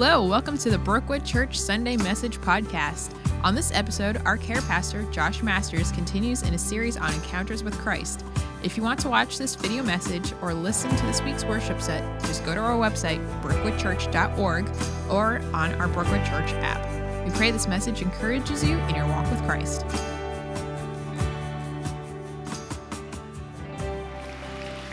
[0.00, 3.12] Hello, welcome to the Brookwood Church Sunday Message Podcast.
[3.42, 7.76] On this episode, our care pastor, Josh Masters, continues in a series on encounters with
[7.78, 8.24] Christ.
[8.62, 12.20] If you want to watch this video message or listen to this week's worship set,
[12.20, 14.70] just go to our website, brookwoodchurch.org,
[15.10, 17.26] or on our Brookwood Church app.
[17.26, 19.84] We pray this message encourages you in your walk with Christ.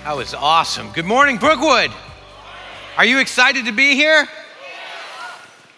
[0.03, 0.91] That was awesome.
[0.93, 1.91] Good morning, Brookwood.
[2.97, 4.27] Are you excited to be here?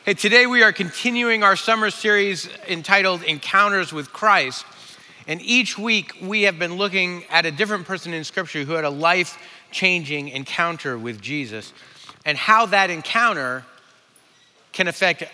[0.07, 4.65] Hey, today we are continuing our summer series entitled Encounters with Christ.
[5.27, 8.85] And each week we have been looking at a different person in Scripture who had
[8.85, 9.37] a life
[9.69, 11.73] changing encounter with Jesus
[12.23, 13.65] and how that encounter
[14.71, 15.25] can affect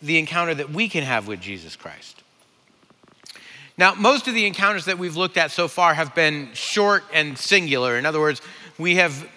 [0.00, 2.22] the encounter that we can have with Jesus Christ.
[3.76, 7.36] Now, most of the encounters that we've looked at so far have been short and
[7.36, 7.98] singular.
[7.98, 8.40] In other words,
[8.78, 9.28] we have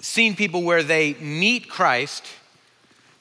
[0.00, 2.26] seen people where they meet Christ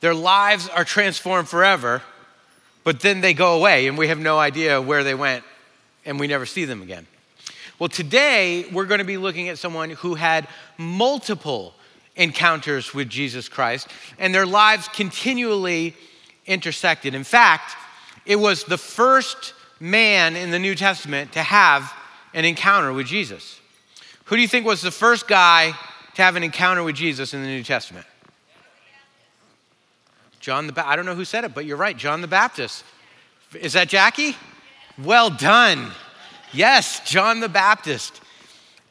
[0.02, 2.02] their lives are transformed forever,
[2.84, 5.44] but then they go away and we have no idea where they went
[6.06, 7.08] and we never see them again.
[7.80, 11.74] Well, today we're going to be looking at someone who had multiple
[12.16, 13.88] encounters with Jesus Christ
[14.20, 15.96] and their lives continually
[16.46, 17.16] intersected.
[17.16, 17.76] In fact,
[18.26, 21.94] it was the first man in the New Testament to have
[22.34, 23.60] an encounter with Jesus.
[24.26, 25.74] Who do you think was the first guy
[26.16, 28.06] to have an encounter with Jesus in the New Testament?
[30.42, 32.84] John the Baptist, I don't know who said it, but you're right, John the Baptist.
[33.54, 34.36] Is that Jackie?
[34.98, 35.92] Well done.
[36.52, 38.20] Yes, John the Baptist.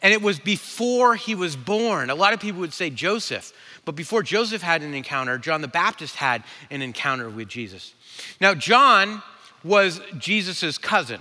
[0.00, 2.08] And it was before he was born.
[2.08, 3.52] A lot of people would say Joseph,
[3.84, 7.94] but before Joseph had an encounter, John the Baptist had an encounter with Jesus.
[8.40, 9.22] Now, John
[9.64, 11.20] was Jesus' cousin,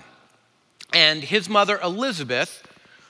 [0.93, 2.63] and his mother Elizabeth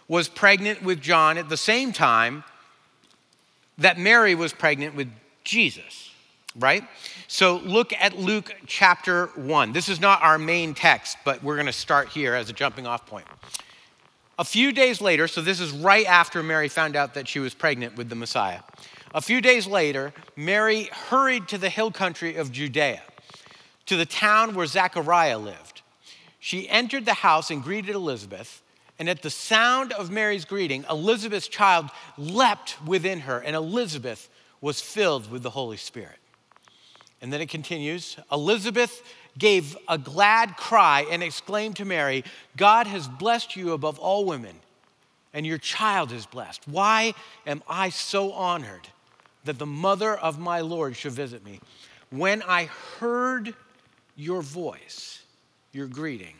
[0.08, 2.44] was pregnant with John at the same time
[3.78, 5.12] that Mary was pregnant with
[5.44, 6.09] Jesus
[6.56, 6.84] right?
[7.28, 9.72] So look at Luke chapter 1.
[9.72, 12.88] This is not our main text, but we're going to start here as a jumping
[12.88, 13.28] off point.
[14.38, 17.54] A few days later, so this is right after Mary found out that she was
[17.54, 18.62] pregnant with the Messiah.
[19.14, 23.02] A few days later, Mary hurried to the hill country of Judea,
[23.88, 25.82] to the town where Zechariah lived.
[26.40, 28.62] She entered the house and greeted Elizabeth.
[28.98, 34.30] And at the sound of Mary's greeting, Elizabeth's child leapt within her, and Elizabeth
[34.62, 36.18] was filled with the Holy Spirit.
[37.22, 39.02] And then it continues Elizabeth
[39.38, 42.24] gave a glad cry and exclaimed to Mary,
[42.58, 44.56] God has blessed you above all women,
[45.34, 46.68] and your child is blessed.
[46.68, 47.14] Why
[47.46, 48.88] am I so honored
[49.46, 51.60] that the mother of my Lord should visit me?
[52.10, 52.66] When I
[53.00, 53.54] heard
[54.16, 55.22] your voice,
[55.72, 56.36] your greeting,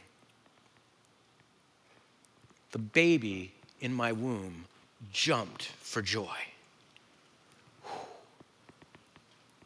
[2.72, 4.66] the baby in my womb
[5.14, 6.36] jumped for joy.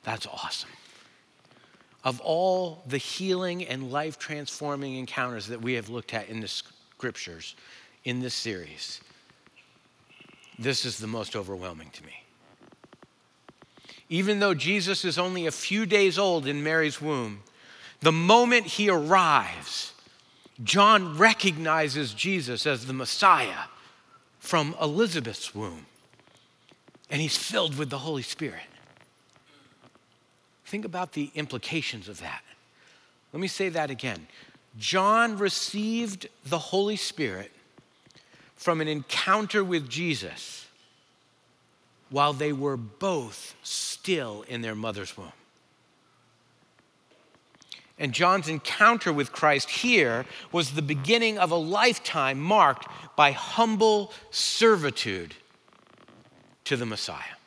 [0.04, 0.70] That's awesome
[2.04, 6.48] of all the healing and life transforming encounters that we have looked at in the
[6.48, 7.56] scriptures
[8.04, 9.00] in this series,
[10.60, 12.24] this is the most overwhelming to me.
[14.10, 17.42] Even though Jesus is only a few days old in Mary's womb,
[18.02, 19.94] the moment he arrives,
[20.64, 23.68] John recognizes Jesus as the Messiah
[24.40, 25.86] from Elizabeth's womb,
[27.10, 28.62] and he's filled with the Holy Spirit.
[30.66, 32.42] Think about the implications of that.
[33.32, 34.28] Let me say that again.
[34.78, 37.52] John received the Holy Spirit
[38.56, 40.68] from an encounter with Jesus
[42.10, 45.32] while they were both still in their mother's womb.
[48.00, 54.12] And John's encounter with Christ here was the beginning of a lifetime marked by humble
[54.32, 55.36] servitude
[56.66, 57.38] to the Messiah.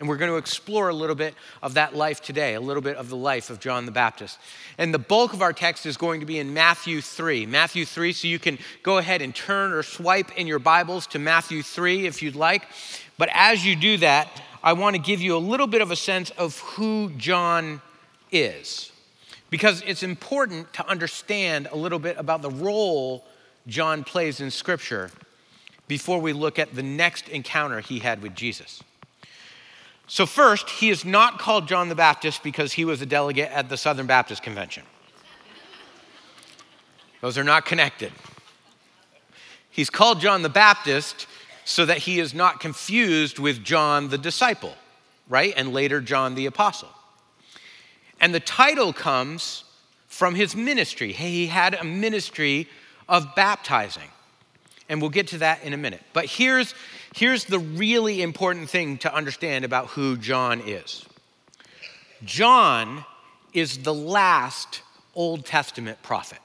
[0.00, 2.96] And we're going to explore a little bit of that life today, a little bit
[2.96, 4.38] of the life of John the Baptist.
[4.78, 7.46] And the bulk of our text is going to be in Matthew 3.
[7.46, 11.18] Matthew 3, so you can go ahead and turn or swipe in your Bibles to
[11.18, 12.62] Matthew 3 if you'd like.
[13.16, 15.96] But as you do that, I want to give you a little bit of a
[15.96, 17.80] sense of who John
[18.30, 18.92] is.
[19.50, 23.24] Because it's important to understand a little bit about the role
[23.66, 25.10] John plays in Scripture
[25.88, 28.82] before we look at the next encounter he had with Jesus.
[30.10, 33.68] So, first, he is not called John the Baptist because he was a delegate at
[33.68, 34.82] the Southern Baptist Convention.
[37.20, 38.12] Those are not connected.
[39.70, 41.26] He's called John the Baptist
[41.66, 44.74] so that he is not confused with John the disciple,
[45.28, 45.52] right?
[45.54, 46.88] And later, John the apostle.
[48.18, 49.64] And the title comes
[50.06, 51.12] from his ministry.
[51.12, 52.66] He had a ministry
[53.08, 54.08] of baptizing.
[54.88, 56.02] And we'll get to that in a minute.
[56.12, 56.74] But here's,
[57.14, 61.04] Here's the really important thing to understand about who John is
[62.24, 63.04] John
[63.52, 64.82] is the last
[65.14, 66.38] Old Testament prophet.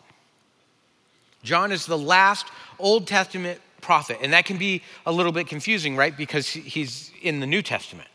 [1.44, 2.48] John is the last
[2.80, 4.19] Old Testament prophet.
[4.22, 6.16] And that can be a little bit confusing, right?
[6.16, 8.07] Because he's in the New Testament,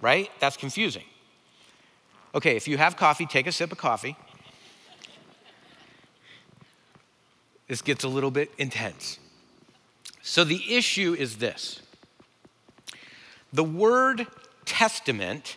[0.00, 0.28] right?
[0.40, 1.04] That's confusing.
[2.34, 4.16] Okay, if you have coffee, take a sip of coffee.
[7.68, 9.18] This gets a little bit intense.
[10.22, 11.80] So the issue is this
[13.52, 14.26] the word
[14.64, 15.56] testament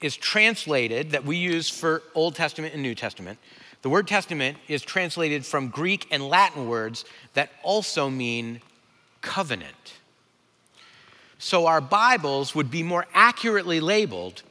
[0.00, 3.38] is translated, that we use for Old Testament and New Testament,
[3.82, 7.04] the word testament is translated from Greek and Latin words
[7.34, 8.60] that also mean
[9.20, 9.94] covenant.
[11.38, 14.42] So our Bibles would be more accurately labeled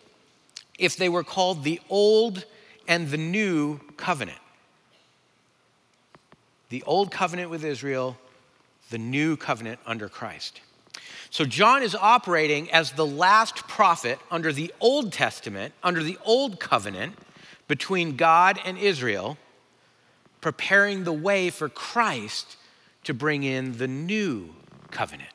[0.77, 2.45] if they were called the Old
[2.87, 4.37] and the New Covenant.
[6.71, 8.17] The Old Covenant with Israel,
[8.91, 10.61] the New Covenant under Christ.
[11.29, 16.61] So John is operating as the last prophet under the Old Testament, under the Old
[16.61, 17.15] Covenant
[17.67, 19.37] between God and Israel,
[20.39, 22.55] preparing the way for Christ
[23.03, 24.55] to bring in the new
[24.91, 25.29] covenant.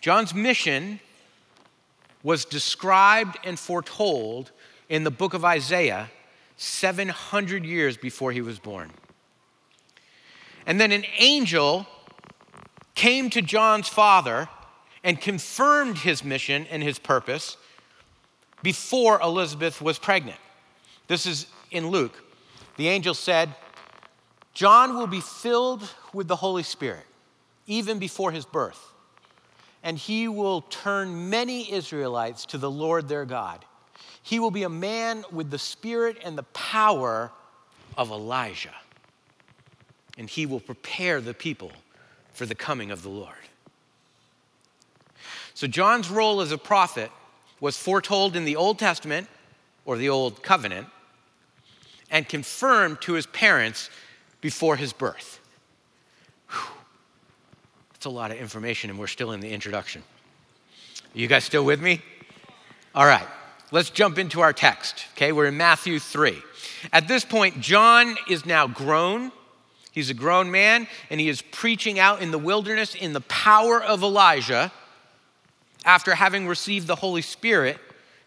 [0.00, 1.00] John's mission
[2.22, 4.52] was described and foretold
[4.88, 6.08] in the book of Isaiah
[6.56, 8.92] 700 years before he was born.
[10.68, 11.86] And then an angel
[12.94, 14.50] came to John's father
[15.02, 17.56] and confirmed his mission and his purpose
[18.62, 20.38] before Elizabeth was pregnant.
[21.06, 22.22] This is in Luke.
[22.76, 23.54] The angel said,
[24.52, 27.06] John will be filled with the Holy Spirit
[27.66, 28.92] even before his birth,
[29.82, 33.64] and he will turn many Israelites to the Lord their God.
[34.22, 37.32] He will be a man with the spirit and the power
[37.96, 38.74] of Elijah,
[40.18, 41.72] and he will prepare the people
[42.32, 43.34] for the coming of the Lord.
[45.54, 47.10] So, John's role as a prophet
[47.60, 49.28] was foretold in the Old Testament
[49.84, 50.88] or the Old Covenant
[52.10, 53.90] and confirmed to his parents
[54.40, 55.40] before his birth.
[56.50, 56.60] Whew.
[57.92, 60.02] That's a lot of information, and we're still in the introduction.
[61.14, 62.00] Are you guys still with me?
[62.94, 63.26] All right,
[63.72, 65.06] let's jump into our text.
[65.14, 66.36] Okay, we're in Matthew 3.
[66.92, 69.32] At this point, John is now grown.
[69.98, 73.82] He's a grown man, and he is preaching out in the wilderness in the power
[73.82, 74.70] of Elijah
[75.84, 77.78] after having received the Holy Spirit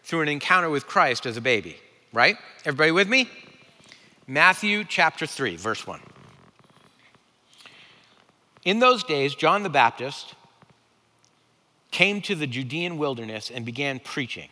[0.04, 1.78] through an encounter with Christ as a baby,
[2.12, 2.36] right?
[2.66, 3.26] Everybody with me?
[4.26, 5.98] Matthew chapter 3, verse 1.
[8.64, 10.34] In those days, John the Baptist
[11.90, 14.50] came to the Judean wilderness and began preaching.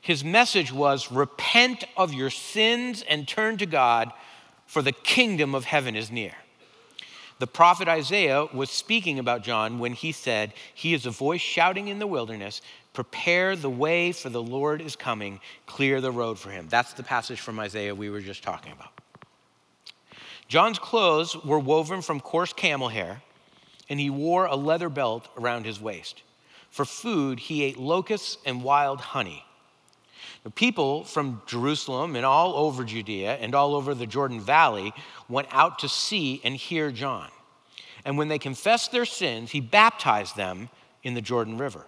[0.00, 4.12] His message was repent of your sins and turn to God,
[4.64, 6.34] for the kingdom of heaven is near.
[7.42, 11.88] The prophet Isaiah was speaking about John when he said, He is a voice shouting
[11.88, 12.62] in the wilderness,
[12.92, 16.68] prepare the way for the Lord is coming, clear the road for him.
[16.68, 18.92] That's the passage from Isaiah we were just talking about.
[20.46, 23.22] John's clothes were woven from coarse camel hair,
[23.88, 26.22] and he wore a leather belt around his waist.
[26.70, 29.44] For food, he ate locusts and wild honey.
[30.44, 34.92] The people from Jerusalem and all over Judea and all over the Jordan Valley
[35.28, 37.28] went out to see and hear John.
[38.04, 40.68] And when they confessed their sins, he baptized them
[41.04, 41.86] in the Jordan River.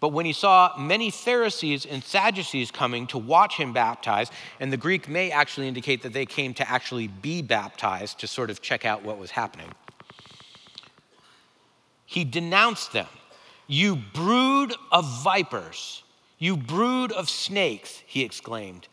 [0.00, 4.76] But when he saw many Pharisees and Sadducees coming to watch him baptize, and the
[4.76, 8.84] Greek may actually indicate that they came to actually be baptized to sort of check
[8.84, 9.70] out what was happening,
[12.04, 13.08] he denounced them.
[13.66, 16.03] You brood of vipers.
[16.44, 18.86] You brood of snakes, he exclaimed.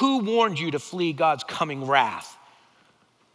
[0.00, 2.36] Who warned you to flee God's coming wrath?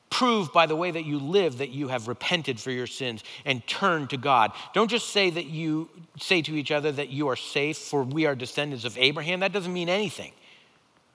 [0.10, 3.66] Prove by the way that you live that you have repented for your sins and
[3.66, 4.52] turned to God.
[4.74, 5.88] Don't just say that you
[6.20, 9.40] say to each other that you are safe, for we are descendants of Abraham.
[9.40, 10.34] That doesn't mean anything.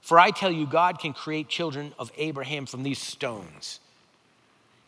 [0.01, 3.81] For I tell you, God can create children of Abraham from these stones.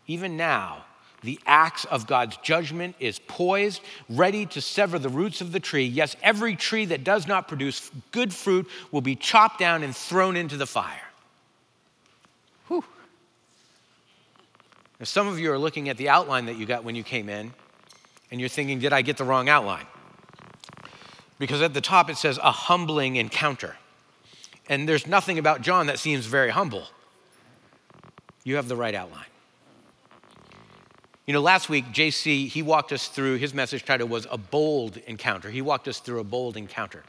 [0.07, 0.87] Even now,
[1.25, 5.87] the axe of God's judgment is poised, ready to sever the roots of the tree.
[5.87, 10.37] Yes, every tree that does not produce good fruit will be chopped down and thrown
[10.37, 11.01] into the fire.
[12.69, 12.85] Whew.
[15.01, 17.31] Now, some of you are looking at the outline that you got when you came
[17.31, 17.55] in,
[18.31, 19.87] and you're thinking, did I get the wrong outline?
[21.39, 23.77] Because at the top it says a humbling encounter.
[24.69, 26.85] And there's nothing about John that seems very humble.
[28.45, 29.25] You have the right outline.
[31.27, 34.99] You know, last week, JC, he walked us through, his message title was A Bold
[35.07, 35.51] Encounter.
[35.51, 37.03] He walked us through a bold encounter.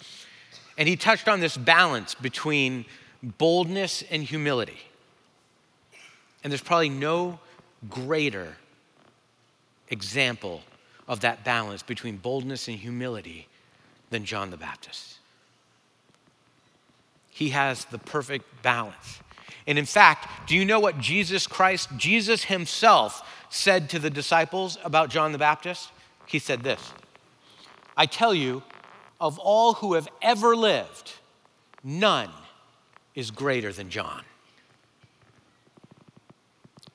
[0.77, 2.85] And he touched on this balance between
[3.21, 4.79] boldness and humility.
[6.43, 7.39] And there's probably no
[7.89, 8.55] greater
[9.89, 10.61] example
[11.07, 13.47] of that balance between boldness and humility
[14.11, 15.19] than John the Baptist.
[17.29, 19.19] He has the perfect balance.
[19.67, 24.77] And in fact, do you know what Jesus Christ, Jesus himself, said to the disciples
[24.83, 25.89] about John the Baptist?
[26.25, 26.93] He said this
[27.97, 28.63] I tell you,
[29.19, 31.13] of all who have ever lived,
[31.83, 32.29] none
[33.15, 34.23] is greater than John.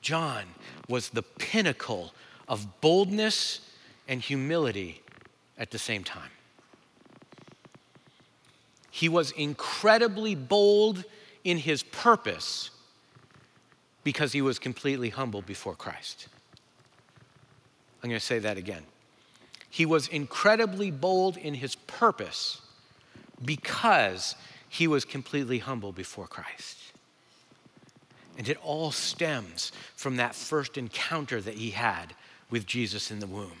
[0.01, 0.45] John
[0.87, 2.13] was the pinnacle
[2.47, 3.61] of boldness
[4.07, 5.01] and humility
[5.57, 6.31] at the same time.
[8.89, 11.05] He was incredibly bold
[11.43, 12.69] in his purpose
[14.03, 16.27] because he was completely humble before Christ.
[18.03, 18.83] I'm going to say that again.
[19.69, 22.61] He was incredibly bold in his purpose
[23.43, 24.35] because
[24.67, 26.77] he was completely humble before Christ.
[28.37, 32.13] And it all stems from that first encounter that he had
[32.49, 33.57] with Jesus in the womb.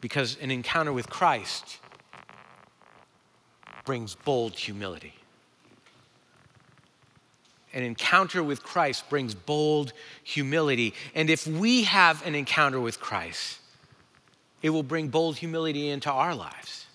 [0.00, 1.78] Because an encounter with Christ
[3.84, 5.14] brings bold humility.
[7.72, 9.92] An encounter with Christ brings bold
[10.24, 10.94] humility.
[11.14, 13.58] And if we have an encounter with Christ,
[14.62, 16.86] it will bring bold humility into our lives.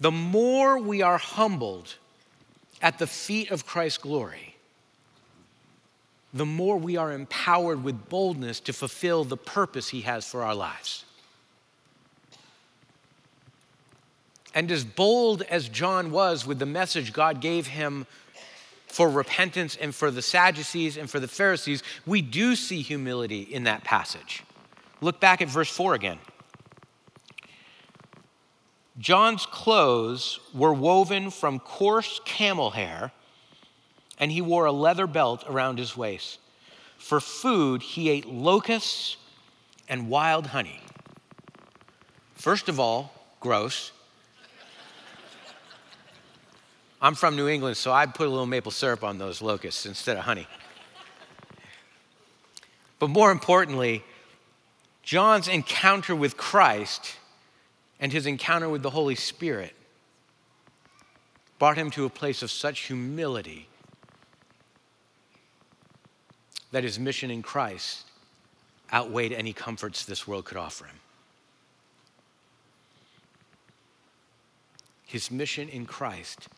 [0.00, 1.94] The more we are humbled
[2.80, 4.54] at the feet of Christ's glory,
[6.32, 10.54] the more we are empowered with boldness to fulfill the purpose He has for our
[10.54, 11.04] lives.
[14.54, 18.06] And as bold as John was with the message God gave him
[18.88, 23.64] for repentance and for the Sadducees and for the Pharisees, we do see humility in
[23.64, 24.42] that passage.
[25.00, 26.18] Look back at verse 4 again.
[28.98, 33.12] John's clothes were woven from coarse camel hair,
[34.18, 36.40] and he wore a leather belt around his waist.
[36.98, 39.16] For food, he ate locusts
[39.88, 40.80] and wild honey.
[42.34, 43.92] First of all, gross.
[47.00, 50.16] I'm from New England, so I put a little maple syrup on those locusts instead
[50.16, 50.48] of honey.
[52.98, 54.02] But more importantly,
[55.02, 57.16] John's encounter with Christ
[58.00, 59.74] and his encounter with the Holy Spirit
[61.58, 63.68] brought him to a place of such humility
[66.72, 68.06] that his mission in Christ
[68.92, 70.96] outweighed any comforts this world could offer him.
[75.06, 76.48] His mission in Christ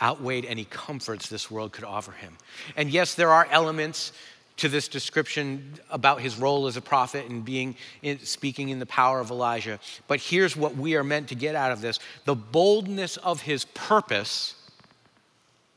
[0.00, 2.36] outweighed any comforts this world could offer him.
[2.76, 4.12] And yes, there are elements
[4.58, 8.86] to this description about his role as a prophet and being in, speaking in the
[8.86, 9.78] power of Elijah.
[10.08, 13.64] But here's what we are meant to get out of this the boldness of his
[13.66, 14.54] purpose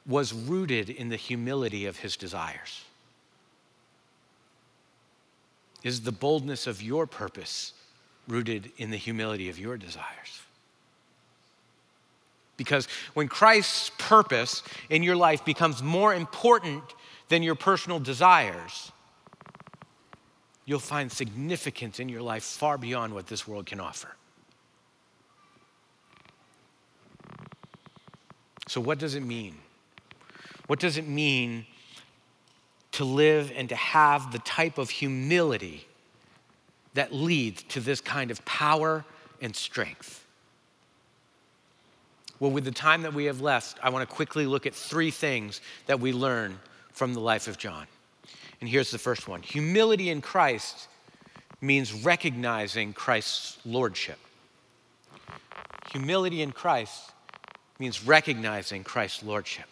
[0.06, 2.84] was rooted in the humility of his desires.
[5.84, 7.74] Is the boldness of your purpose
[8.28, 10.39] rooted in the humility of your desires?
[12.60, 16.84] Because when Christ's purpose in your life becomes more important
[17.30, 18.92] than your personal desires,
[20.66, 24.10] you'll find significance in your life far beyond what this world can offer.
[28.68, 29.56] So, what does it mean?
[30.68, 31.66] What does it mean
[32.92, 35.88] to live and to have the type of humility
[36.94, 39.06] that leads to this kind of power
[39.42, 40.26] and strength?
[42.40, 45.12] Well, with the time that we have left, I want to quickly look at three
[45.12, 46.60] things that we learn
[46.94, 47.86] from the life of John.
[48.62, 50.88] And here's the first one humility in Christ
[51.62, 54.20] means recognizing Christ's lordship.
[55.92, 57.12] Humility in Christ
[57.80, 59.66] means recognizing Christ's lordship.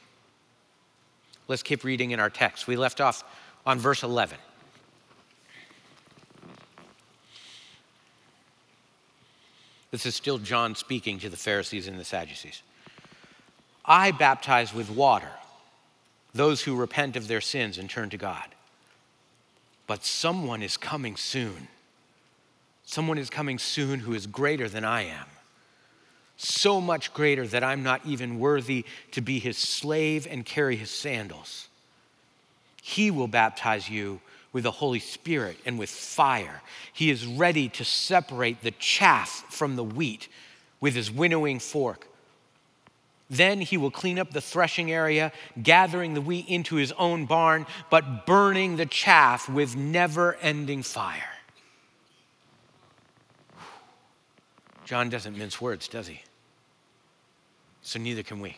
[1.48, 2.68] Let's keep reading in our text.
[2.68, 3.24] We left off
[3.66, 4.38] on verse 11.
[9.92, 12.62] This is still John speaking to the Pharisees and the Sadducees.
[13.86, 15.32] I baptize with water
[16.34, 18.46] those who repent of their sins and turn to God.
[19.88, 21.70] But someone is coming soon.
[22.86, 25.26] Someone is coming soon who is greater than I am.
[26.36, 30.92] So much greater that I'm not even worthy to be his slave and carry his
[30.92, 31.68] sandals.
[32.82, 34.22] He will baptize you
[34.54, 36.62] with the Holy Spirit and with fire.
[36.92, 40.28] He is ready to separate the chaff from the wheat
[40.80, 42.08] with his winnowing fork.
[43.30, 47.66] Then he will clean up the threshing area, gathering the wheat into his own barn,
[47.90, 51.34] but burning the chaff with never ending fire.
[54.86, 56.22] John doesn't mince words, does he?
[57.82, 58.56] So neither can we.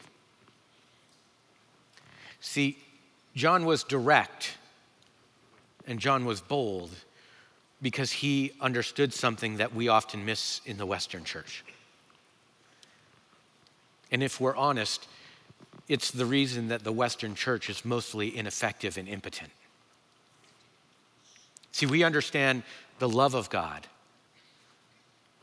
[2.40, 2.78] See,
[3.36, 4.58] John was direct
[5.90, 6.92] and John was bold,
[7.82, 11.66] because he understood something that we often miss in the Western church.
[14.12, 15.08] And if we're honest,
[15.88, 19.50] it's the reason that the Western church is mostly ineffective and impotent.
[21.72, 22.64] See, we understand
[23.00, 23.88] the love of God,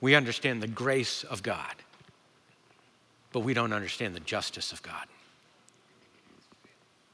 [0.00, 1.74] we understand the grace of God,
[3.32, 5.06] but we don't understand the justice of God.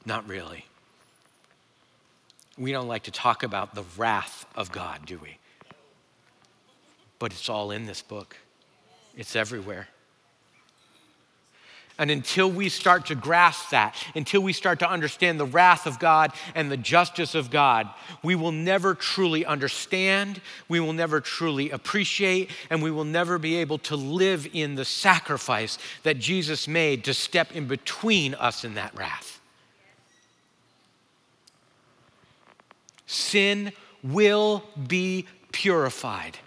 [0.05, 0.65] Not really.
[2.57, 5.37] We don't like to talk about the wrath of God, do we?
[7.19, 8.35] But it's all in this book,
[9.15, 9.87] it's everywhere.
[11.99, 15.99] And until we start to grasp that, until we start to understand the wrath of
[15.99, 17.87] God and the justice of God,
[18.23, 23.57] we will never truly understand, we will never truly appreciate, and we will never be
[23.57, 28.75] able to live in the sacrifice that Jesus made to step in between us and
[28.75, 29.39] that wrath.
[33.13, 36.39] Sin will be purified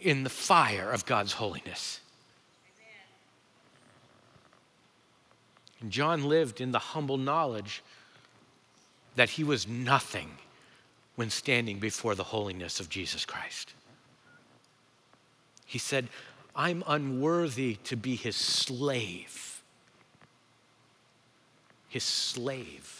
[0.00, 2.00] in the fire of God's holiness.
[5.80, 7.82] And John lived in the humble knowledge
[9.14, 10.32] that he was nothing
[11.14, 13.72] when standing before the holiness of Jesus Christ.
[15.64, 16.08] He said,
[16.56, 19.62] I'm unworthy to be his slave.
[21.88, 22.99] His slave.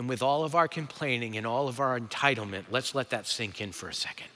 [0.00, 3.60] And with all of our complaining and all of our entitlement, let's let that sink
[3.60, 4.28] in for a second.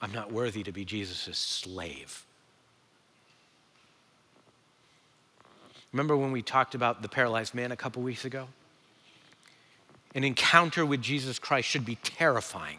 [0.00, 2.24] I'm not worthy to be Jesus' slave.
[5.92, 8.48] Remember when we talked about the paralyzed man a couple weeks ago?
[10.14, 12.78] An encounter with Jesus Christ should be terrifying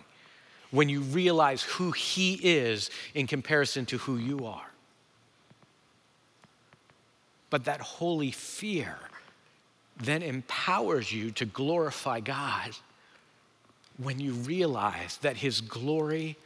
[0.72, 4.72] when you realize who he is in comparison to who you are.
[7.52, 8.98] But that holy fear
[10.00, 12.72] then empowers you to glorify God
[13.98, 16.38] when you realize that his glory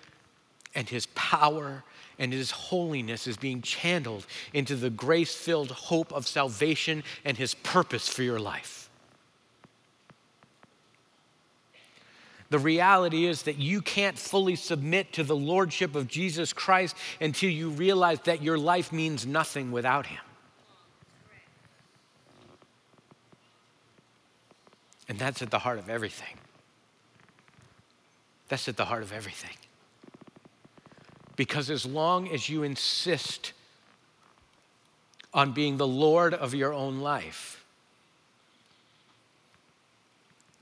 [0.74, 1.84] and his power
[2.18, 7.54] and his holiness is being channeled into the grace filled hope of salvation and his
[7.54, 8.90] purpose for your life.
[12.52, 17.50] The reality is that you can't fully submit to the lordship of Jesus Christ until
[17.50, 20.20] you realize that your life means nothing without him.
[25.12, 26.38] And that's at the heart of everything.
[28.48, 29.58] That's at the heart of everything.
[31.36, 33.52] Because as long as you insist
[35.34, 37.62] on being the Lord of your own life,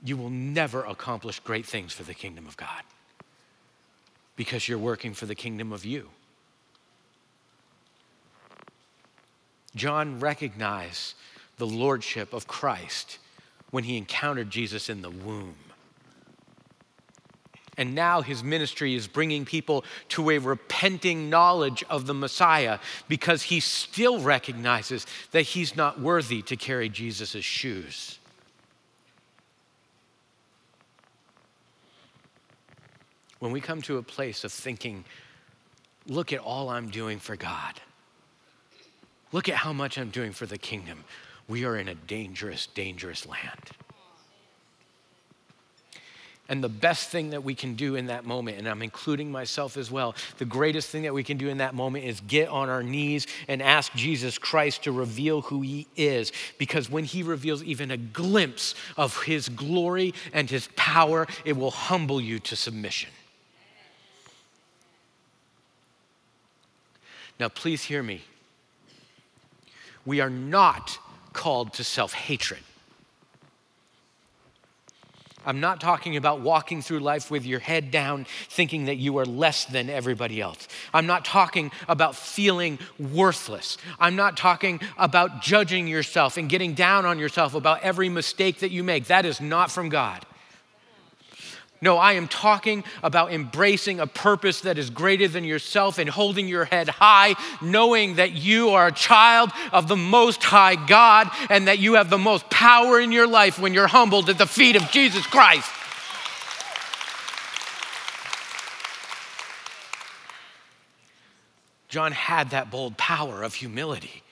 [0.04, 2.82] you will never accomplish great things for the kingdom of God
[4.34, 6.08] because you're working for the kingdom of you.
[9.76, 11.14] John recognized
[11.56, 13.20] the lordship of Christ
[13.70, 15.56] when he encountered Jesus in the womb.
[17.76, 22.78] And now his ministry is bringing people to a repenting knowledge of the Messiah
[23.08, 28.18] because he still recognizes that he's not worthy to carry Jesus' shoes.
[33.38, 35.04] When we come to a place of thinking,
[36.06, 37.80] look at all I'm doing for God,
[39.32, 41.04] look at how much I'm doing for the kingdom,
[41.50, 43.70] we are in a dangerous, dangerous land.
[46.48, 49.76] And the best thing that we can do in that moment, and I'm including myself
[49.76, 52.68] as well, the greatest thing that we can do in that moment is get on
[52.68, 56.32] our knees and ask Jesus Christ to reveal who he is.
[56.58, 61.70] Because when he reveals even a glimpse of his glory and his power, it will
[61.70, 63.10] humble you to submission.
[67.38, 68.22] Now, please hear me.
[70.04, 70.98] We are not
[71.32, 72.60] called to self hatred.
[75.46, 79.24] I'm not talking about walking through life with your head down, thinking that you are
[79.24, 80.68] less than everybody else.
[80.92, 83.78] I'm not talking about feeling worthless.
[83.98, 88.70] I'm not talking about judging yourself and getting down on yourself about every mistake that
[88.70, 89.06] you make.
[89.06, 90.26] That is not from God.
[91.82, 96.46] No, I am talking about embracing a purpose that is greater than yourself and holding
[96.46, 101.68] your head high, knowing that you are a child of the Most High God and
[101.68, 104.76] that you have the most power in your life when you're humbled at the feet
[104.76, 105.70] of Jesus Christ.
[111.88, 114.22] John had that bold power of humility.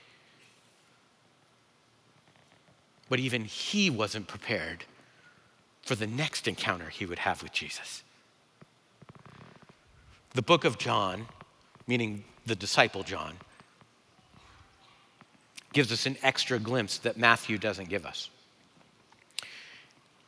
[3.08, 4.84] But even he wasn't prepared
[5.88, 8.03] for the next encounter he would have with Jesus.
[10.35, 11.27] The book of John,
[11.87, 13.37] meaning the disciple John,
[15.72, 18.29] gives us an extra glimpse that Matthew doesn't give us.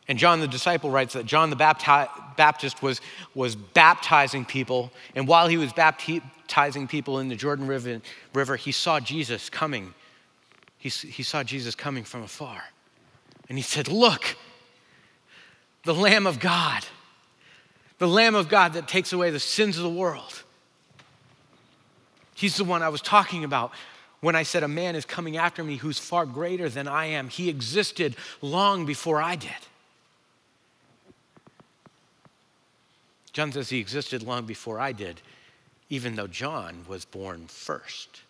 [0.08, 3.02] And John the disciple writes that John the Baptist was,
[3.34, 8.00] was baptizing people, and while he was baptizing people in the Jordan River,
[8.32, 9.92] river he saw Jesus coming.
[10.78, 12.62] He, he saw Jesus coming from afar.
[13.50, 14.36] And he said, Look,
[15.84, 16.84] the Lamb of God,
[17.98, 20.42] the Lamb of God that takes away the sins of the world.
[22.34, 23.72] He's the one I was talking about
[24.20, 27.28] when I said, A man is coming after me who's far greater than I am.
[27.28, 29.50] He existed long before I did.
[33.32, 35.20] John says he existed long before I did,
[35.88, 38.22] even though John was born first.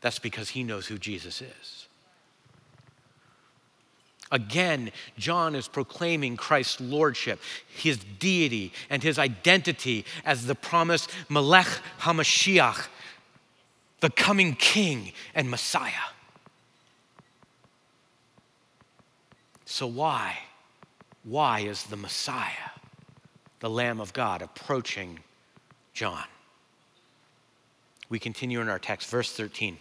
[0.00, 1.83] That's because he knows who Jesus is.
[4.32, 11.68] Again, John is proclaiming Christ's lordship, his deity, and his identity as the promised Melech
[12.00, 12.88] HaMashiach,
[14.00, 15.92] the coming king and Messiah.
[19.66, 20.38] So, why?
[21.22, 22.70] Why is the Messiah?
[23.64, 25.20] the Lamb of God approaching
[25.94, 26.26] John.
[28.10, 29.78] We continue in our text, verse 13.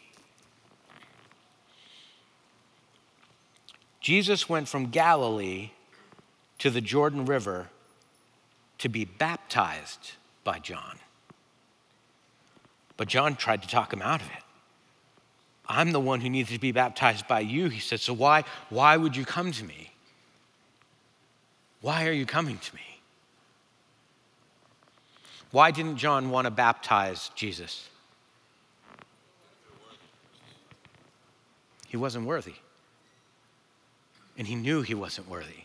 [4.03, 5.71] Jesus went from Galilee
[6.59, 7.69] to the Jordan River
[8.79, 10.11] to be baptized
[10.43, 10.99] by John.
[12.97, 14.43] But John tried to talk him out of it.
[15.67, 18.01] I'm the one who needs to be baptized by you, he said.
[18.01, 19.93] So why, why would you come to me?
[21.79, 22.99] Why are you coming to me?
[25.51, 27.87] Why didn't John want to baptize Jesus?
[31.87, 32.55] He wasn't worthy.
[34.37, 35.63] And he knew he wasn't worthy.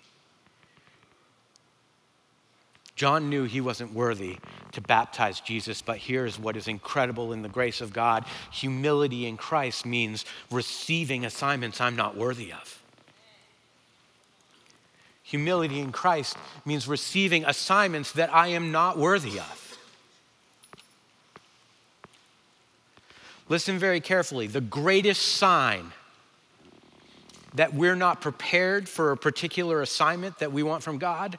[2.99, 4.39] John knew he wasn't worthy
[4.73, 9.37] to baptize Jesus, but here's what is incredible in the grace of God humility in
[9.37, 12.83] Christ means receiving assignments I'm not worthy of.
[15.23, 19.79] Humility in Christ means receiving assignments that I am not worthy of.
[23.49, 24.47] Listen very carefully.
[24.47, 25.93] The greatest sign
[27.55, 31.39] that we're not prepared for a particular assignment that we want from God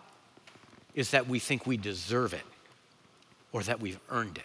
[0.96, 2.42] is that we think we deserve it
[3.52, 4.44] or that we've earned it.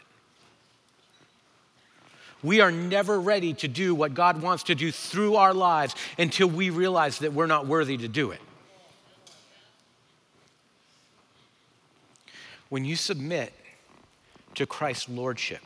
[2.42, 6.46] We are never ready to do what God wants to do through our lives until
[6.46, 8.40] we realize that we're not worthy to do it.
[12.68, 13.52] When you submit
[14.56, 15.60] to Christ's lordship,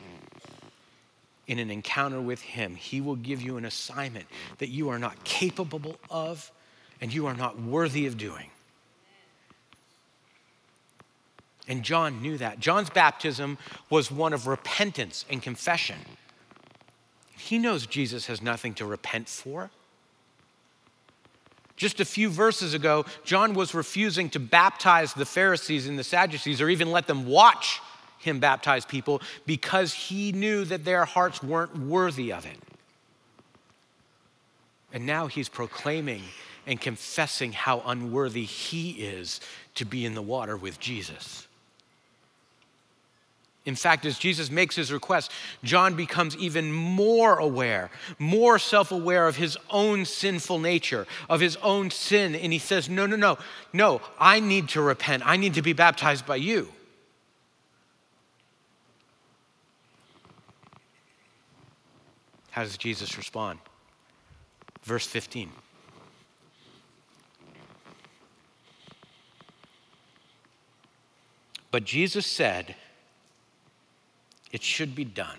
[1.48, 4.26] in an encounter with Him, He will give you an assignment
[4.58, 6.52] that you are not capable of
[7.00, 8.50] and you are not worthy of doing.
[11.66, 12.60] And John knew that.
[12.60, 13.58] John's baptism
[13.90, 15.96] was one of repentance and confession.
[17.36, 19.70] He knows Jesus has nothing to repent for.
[21.76, 26.60] Just a few verses ago, John was refusing to baptize the Pharisees and the Sadducees
[26.60, 27.80] or even let them watch
[28.18, 32.58] him baptize people because he knew that their hearts weren't worthy of it.
[34.92, 36.22] And now he's proclaiming
[36.66, 39.40] and confessing how unworthy he is
[39.74, 41.46] to be in the water with Jesus.
[43.64, 45.30] In fact, as Jesus makes his request,
[45.62, 51.56] John becomes even more aware, more self aware of his own sinful nature, of his
[51.56, 52.34] own sin.
[52.34, 53.36] And he says, No, no, no,
[53.74, 55.22] no, I need to repent.
[55.26, 56.72] I need to be baptized by you.
[62.50, 63.58] How does Jesus respond?
[64.82, 65.50] Verse 15.
[71.70, 72.74] But Jesus said,
[74.50, 75.36] It should be done.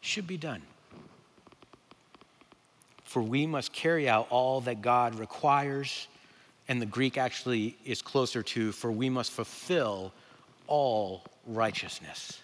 [0.00, 0.62] Should be done.
[3.04, 6.08] For we must carry out all that God requires,
[6.66, 10.12] and the Greek actually is closer to, for we must fulfill
[10.66, 12.40] all righteousness.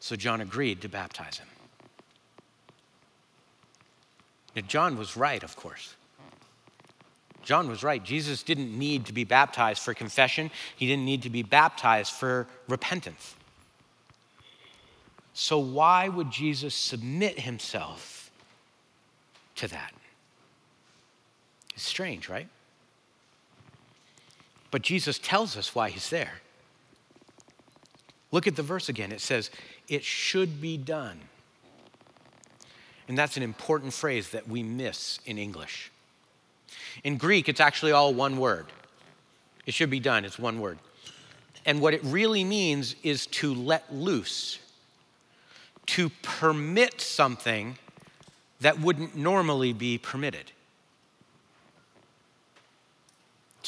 [0.00, 1.48] So John agreed to baptize him.
[4.58, 5.94] Now, John was right, of course.
[7.44, 8.02] John was right.
[8.02, 12.48] Jesus didn't need to be baptized for confession, he didn't need to be baptized for
[12.66, 13.36] repentance.
[15.32, 18.32] So, why would Jesus submit himself
[19.54, 19.92] to that?
[21.74, 22.48] It's strange, right?
[24.72, 26.40] But Jesus tells us why he's there.
[28.32, 29.12] Look at the verse again.
[29.12, 29.52] It says,
[29.86, 31.20] It should be done.
[33.08, 35.90] And that's an important phrase that we miss in English.
[37.02, 38.66] In Greek, it's actually all one word.
[39.66, 40.78] It should be done, it's one word.
[41.66, 44.58] And what it really means is to let loose,
[45.86, 47.78] to permit something
[48.60, 50.52] that wouldn't normally be permitted.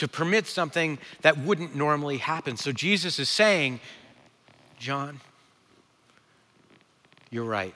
[0.00, 2.57] to permit something that wouldn't normally happen.
[2.57, 3.81] So Jesus is saying,
[4.79, 5.20] John,
[7.31, 7.74] you're right.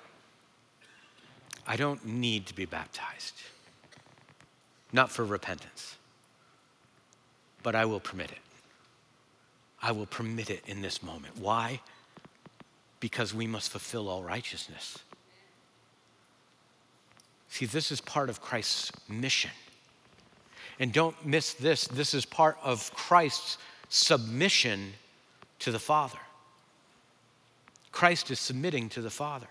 [1.67, 3.35] I don't need to be baptized,
[4.93, 5.97] not for repentance,
[7.63, 8.39] but I will permit it.
[9.83, 11.39] I will permit it in this moment.
[11.39, 11.81] Why?
[13.01, 14.99] Because we must fulfill all righteousness.
[17.49, 19.51] See, this is part of Christ's mission.
[20.81, 24.95] And don't miss this this is part of Christ's submission
[25.61, 26.19] to the Father.
[27.93, 29.47] Christ is submitting to the Father.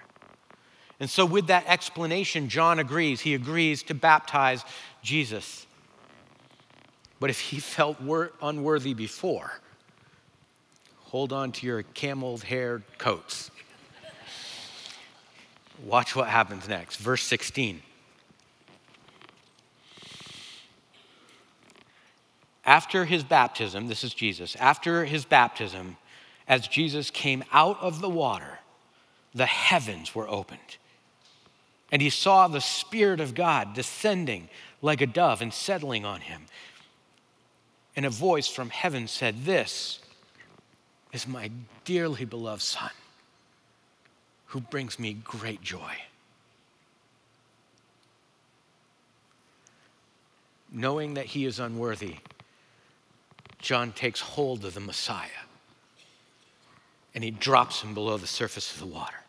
[1.04, 3.20] And so, with that explanation, John agrees.
[3.20, 4.64] He agrees to baptize
[5.02, 5.68] Jesus.
[7.20, 7.98] But if he felt
[8.42, 9.52] unworthy before,
[11.00, 13.52] hold on to your camel hair coats.
[15.84, 16.96] Watch what happens next.
[16.96, 17.82] Verse 16.
[22.64, 25.98] After his baptism, this is Jesus, after his baptism,
[26.48, 28.60] as Jesus came out of the water,
[29.36, 30.78] the heavens were opened.
[31.94, 34.50] And he saw the Spirit of God descending
[34.82, 36.48] like a dove and settling on him.
[37.96, 40.00] And a voice from heaven said, This
[41.12, 41.52] is my
[41.86, 42.90] dearly beloved Son,
[44.48, 45.94] who brings me great joy.
[50.72, 52.16] Knowing that he is unworthy,
[53.60, 55.30] John takes hold of the Messiah
[57.14, 59.23] and he drops him below the surface of the water.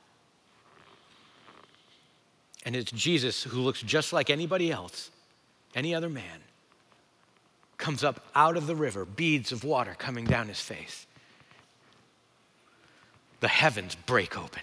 [2.65, 5.11] And it's Jesus who looks just like anybody else,
[5.75, 6.41] any other man,
[7.77, 11.07] comes up out of the river, beads of water coming down his face
[13.45, 14.63] the heavens break open.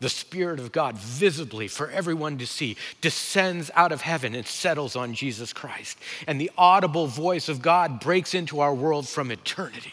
[0.00, 4.96] The Spirit of God, visibly for everyone to see, descends out of heaven and settles
[4.96, 5.96] on Jesus Christ.
[6.26, 9.92] And the audible voice of God breaks into our world from eternity.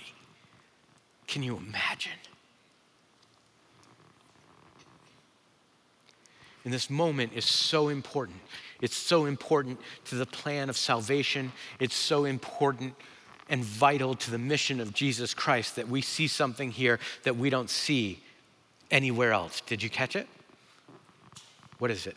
[1.27, 2.11] Can you imagine?
[6.63, 8.39] And this moment is so important.
[8.81, 11.51] It's so important to the plan of salvation.
[11.79, 12.95] It's so important
[13.49, 17.49] and vital to the mission of Jesus Christ that we see something here that we
[17.49, 18.21] don't see
[18.89, 19.61] anywhere else.
[19.61, 20.27] Did you catch it?
[21.79, 22.15] What is it?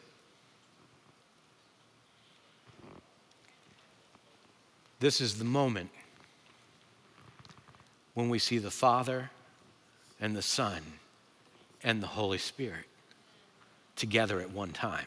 [5.00, 5.90] This is the moment
[8.14, 9.30] when we see the Father
[10.20, 10.80] and the Son
[11.82, 12.86] and the Holy Spirit
[13.96, 15.06] together at one time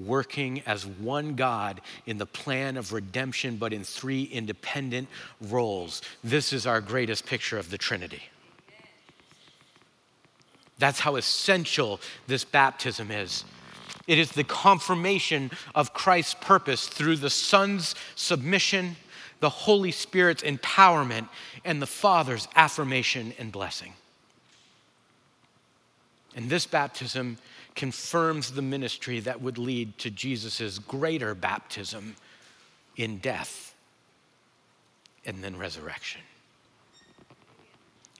[0.00, 5.08] working as one God in the plan of redemption, but in three independent
[5.40, 6.02] roles.
[6.24, 8.22] This is our greatest picture of the Trinity.
[10.78, 13.44] That's how essential this baptism is.
[14.06, 18.96] It is the confirmation of Christ's purpose through the Son's submission,
[19.40, 21.28] the Holy Spirit's empowerment,
[21.64, 23.92] and the Father's affirmation and blessing.
[26.36, 27.38] And this baptism
[27.74, 32.16] confirms the ministry that would lead to Jesus' greater baptism
[32.96, 33.74] in death
[35.24, 36.20] and then resurrection.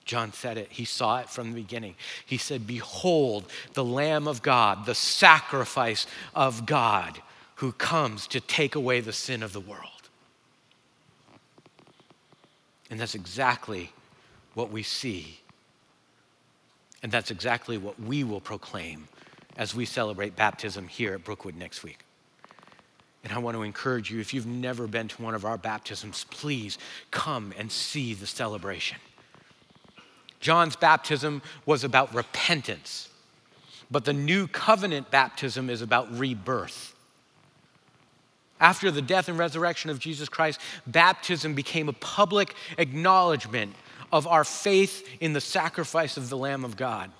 [0.04, 1.94] John said it, he saw it from the beginning.
[2.26, 3.44] He said, Behold,
[3.74, 7.22] the Lamb of God, the sacrifice of God
[7.56, 9.84] who comes to take away the sin of the world.
[12.90, 13.92] And that's exactly
[14.54, 15.39] what we see.
[17.02, 19.08] And that's exactly what we will proclaim
[19.56, 22.04] as we celebrate baptism here at Brookwood next week.
[23.22, 26.24] And I want to encourage you if you've never been to one of our baptisms,
[26.30, 26.78] please
[27.10, 28.98] come and see the celebration.
[30.40, 33.10] John's baptism was about repentance,
[33.90, 36.94] but the new covenant baptism is about rebirth.
[38.58, 43.74] After the death and resurrection of Jesus Christ, baptism became a public acknowledgement
[44.12, 47.10] of our faith in the sacrifice of the Lamb of God.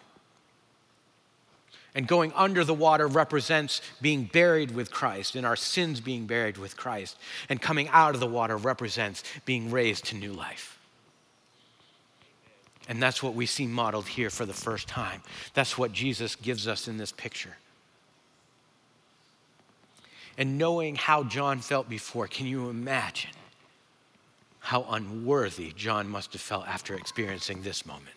[1.94, 6.56] And going under the water represents being buried with Christ and our sins being buried
[6.56, 7.18] with Christ.
[7.48, 10.78] And coming out of the water represents being raised to new life.
[12.88, 15.22] And that's what we see modeled here for the first time.
[15.54, 17.56] That's what Jesus gives us in this picture.
[20.38, 23.30] And knowing how John felt before, can you imagine
[24.60, 28.16] how unworthy John must have felt after experiencing this moment?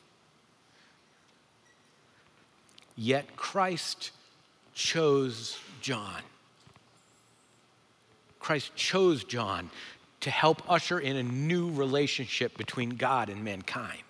[2.96, 4.12] Yet Christ
[4.74, 6.22] chose John.
[8.40, 9.70] Christ chose John
[10.20, 14.04] to help usher in a new relationship between God and mankind.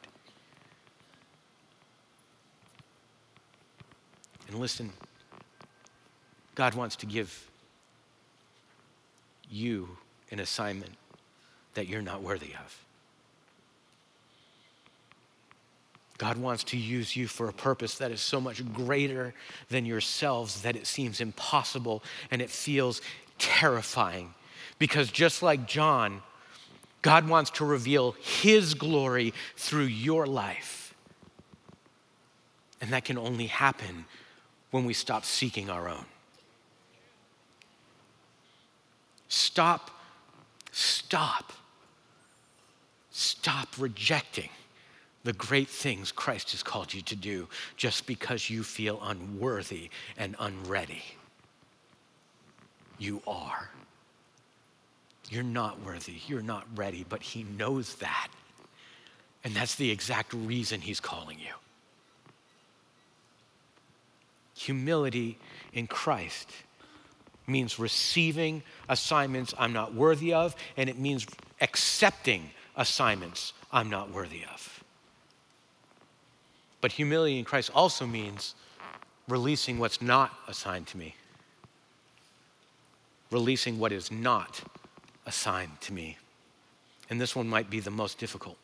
[4.48, 4.92] And listen,
[6.56, 7.50] God wants to give
[9.50, 9.98] you
[10.32, 10.92] an assignment
[11.74, 12.84] that you're not worthy of.
[16.18, 19.34] God wants to use you for a purpose that is so much greater
[19.70, 23.02] than yourselves that it seems impossible and it feels
[23.40, 24.34] terrifying.
[24.80, 26.22] Because just like John,
[27.02, 30.96] God wants to reveal his glory through your life.
[32.80, 34.06] And that can only happen
[34.72, 36.06] when we stop seeking our own.
[39.28, 39.90] Stop,
[40.72, 41.54] stop,
[43.14, 44.50] stop rejecting
[45.24, 47.48] the great things Christ has called you to do
[47.78, 51.04] just because you feel unworthy and unready.
[52.98, 53.70] You are.
[55.30, 58.28] You're not worthy, you're not ready, but He knows that.
[59.44, 61.54] And that's the exact reason He's calling you.
[64.56, 65.38] Humility
[65.72, 66.52] in Christ
[67.46, 71.28] means receiving assignments I'm not worthy of, and it means
[71.62, 74.84] accepting assignments I'm not worthy of.
[76.82, 78.56] But humility in Christ also means
[79.28, 81.16] releasing what's not assigned to me,
[83.32, 84.62] releasing what is not
[85.26, 86.18] assigned to me.
[87.10, 88.58] And this one might be the most difficult.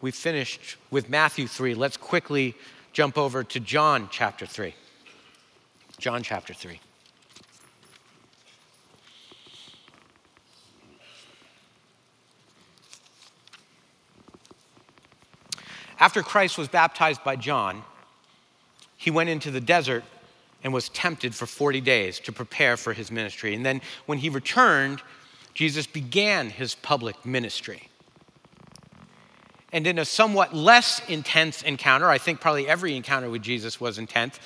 [0.00, 1.74] We finished with Matthew 3.
[1.74, 2.54] Let's quickly
[2.92, 4.74] jump over to John chapter 3.
[5.98, 6.78] John chapter 3.
[15.98, 17.82] After Christ was baptized by John,
[18.96, 20.04] he went into the desert
[20.62, 23.54] and was tempted for 40 days to prepare for his ministry.
[23.54, 25.02] And then when he returned,
[25.54, 27.88] Jesus began his public ministry.
[29.72, 33.98] And in a somewhat less intense encounter, I think probably every encounter with Jesus was
[33.98, 34.38] intense,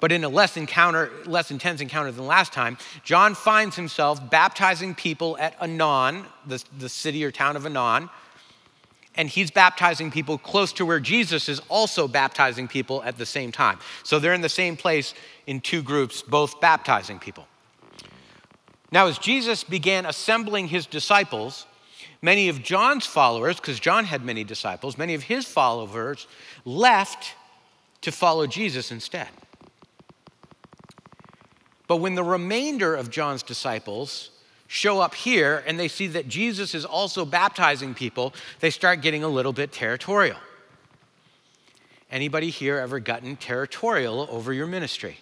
[0.00, 4.94] but in a less encounter, less intense encounter than last time, John finds himself baptizing
[4.94, 8.10] people at Aenon, the, the city or town of Aenon,
[9.16, 13.52] and he's baptizing people close to where Jesus is also baptizing people at the same
[13.52, 13.78] time.
[14.02, 15.14] So they're in the same place
[15.46, 17.46] in two groups, both baptizing people.
[18.90, 21.66] Now, as Jesus began assembling his disciples,
[22.22, 26.26] many of John's followers, because John had many disciples, many of his followers
[26.64, 27.34] left
[28.02, 29.28] to follow Jesus instead.
[31.86, 34.30] But when the remainder of John's disciples
[34.74, 39.22] show up here and they see that Jesus is also baptizing people, they start getting
[39.22, 40.36] a little bit territorial.
[42.10, 45.18] Anybody here ever gotten territorial over your ministry?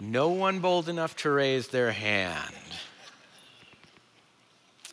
[0.00, 2.54] No one bold enough to raise their hand.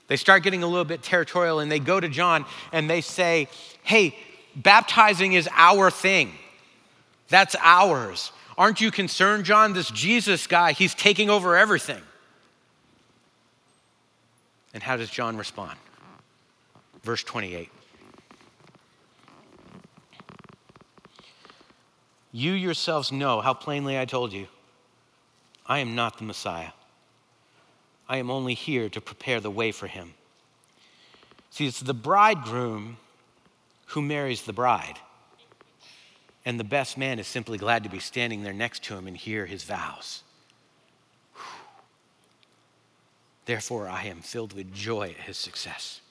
[0.07, 3.49] They start getting a little bit territorial and they go to John and they say,
[3.83, 4.15] Hey,
[4.55, 6.31] baptizing is our thing.
[7.27, 8.31] That's ours.
[8.57, 9.73] Aren't you concerned, John?
[9.73, 12.01] This Jesus guy, he's taking over everything.
[14.75, 15.79] And how does John respond?
[17.01, 17.69] Verse 28.
[22.33, 24.47] You yourselves know how plainly I told you,
[25.65, 26.71] I am not the Messiah.
[28.09, 30.13] I am only here to prepare the way for him.
[31.51, 32.97] See, it's the bridegroom
[33.87, 34.99] who marries the bride.
[36.43, 39.15] And the best man is simply glad to be standing there next to him and
[39.15, 40.24] hear his vows.
[43.45, 46.01] Therefore, I am filled with joy at his success.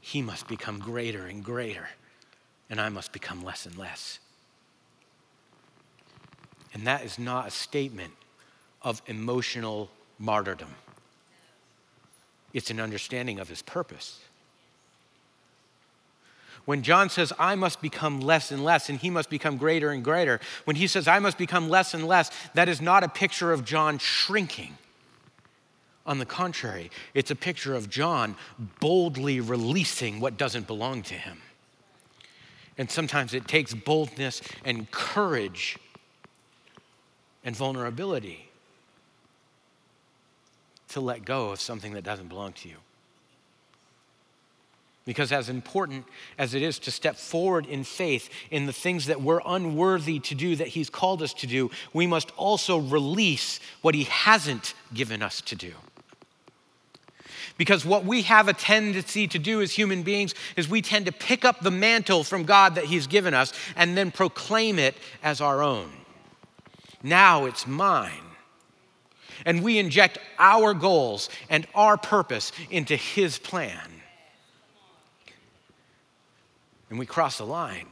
[0.00, 1.88] He must become greater and greater,
[2.70, 4.18] and I must become less and less.
[6.74, 8.12] And that is not a statement
[8.82, 10.74] of emotional martyrdom,
[12.52, 14.20] it's an understanding of his purpose.
[16.64, 20.04] When John says, I must become less and less, and he must become greater and
[20.04, 23.52] greater, when he says, I must become less and less, that is not a picture
[23.52, 24.76] of John shrinking.
[26.04, 28.36] On the contrary, it's a picture of John
[28.80, 31.38] boldly releasing what doesn't belong to him.
[32.76, 35.78] And sometimes it takes boldness and courage
[37.44, 38.48] and vulnerability
[40.88, 42.76] to let go of something that doesn't belong to you.
[45.04, 46.04] Because, as important
[46.38, 50.34] as it is to step forward in faith in the things that we're unworthy to
[50.34, 55.20] do, that He's called us to do, we must also release what He hasn't given
[55.20, 55.72] us to do.
[57.58, 61.12] Because what we have a tendency to do as human beings is we tend to
[61.12, 65.40] pick up the mantle from God that He's given us and then proclaim it as
[65.40, 65.90] our own.
[67.02, 68.12] Now it's mine.
[69.44, 73.88] And we inject our goals and our purpose into His plan.
[76.90, 77.88] And we cross a line.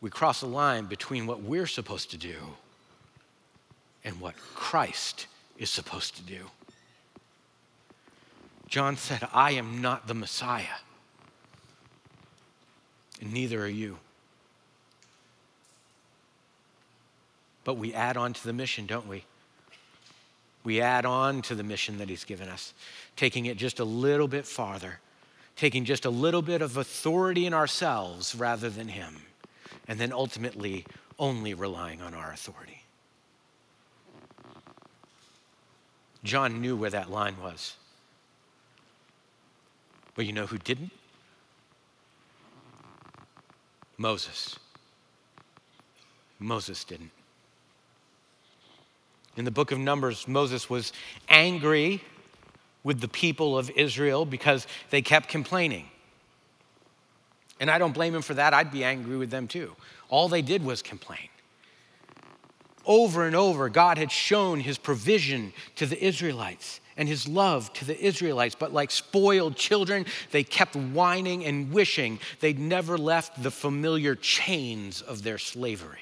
[0.00, 2.36] We cross a line between what we're supposed to do
[4.04, 5.26] and what Christ
[5.58, 6.44] is supposed to do.
[8.68, 10.80] John said, I am not the Messiah,
[13.20, 13.98] and neither are you.
[17.64, 19.24] But we add on to the mission, don't we?
[20.62, 22.74] We add on to the mission that he's given us,
[23.14, 24.98] taking it just a little bit farther,
[25.54, 29.22] taking just a little bit of authority in ourselves rather than him,
[29.86, 30.84] and then ultimately
[31.18, 32.82] only relying on our authority.
[36.24, 37.76] John knew where that line was.
[40.16, 40.90] But you know who didn't?
[43.98, 44.58] Moses.
[46.38, 47.10] Moses didn't.
[49.36, 50.92] In the book of Numbers, Moses was
[51.28, 52.02] angry
[52.82, 55.86] with the people of Israel because they kept complaining.
[57.60, 58.54] And I don't blame him for that.
[58.54, 59.74] I'd be angry with them too.
[60.08, 61.28] All they did was complain.
[62.86, 67.84] Over and over, God had shown his provision to the Israelites and his love to
[67.84, 68.54] the Israelites.
[68.54, 75.02] But like spoiled children, they kept whining and wishing they'd never left the familiar chains
[75.02, 75.98] of their slavery.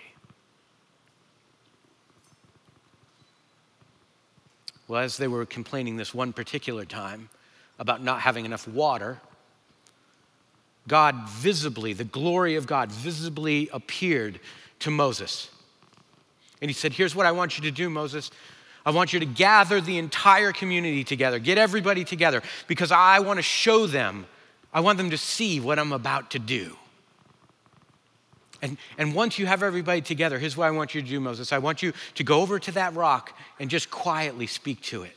[4.87, 7.31] Well, as they were complaining this one particular time
[7.79, 9.21] about not having enough water,
[10.87, 14.39] God visibly, the glory of God visibly appeared
[14.81, 15.51] to Moses.
[16.61, 18.31] And he said, Here's what I want you to do, Moses.
[18.87, 23.39] I want you to gather the entire community together, get everybody together, because I want
[23.39, 24.27] to show them,
[24.73, 26.77] I want them to see what I'm about to do.
[28.61, 31.53] And, and once you have everybody together, here's what I want you to do, Moses.
[31.53, 35.17] I want you to go over to that rock and just quietly speak to it.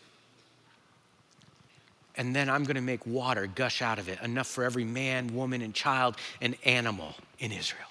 [2.16, 5.36] And then I'm going to make water gush out of it, enough for every man,
[5.36, 7.88] woman, and child and animal in Israel.